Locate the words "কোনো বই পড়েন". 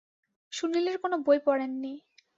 0.97-1.71